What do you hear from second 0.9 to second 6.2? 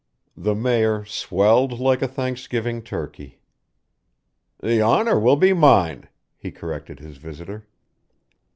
swelled like a Thanksgiving turkey. "The honour will be mine,"